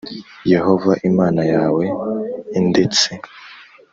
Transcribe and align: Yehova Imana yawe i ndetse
Yehova 0.53 0.91
Imana 1.09 1.41
yawe 1.53 1.83
i 2.57 2.59
ndetse 2.69 3.09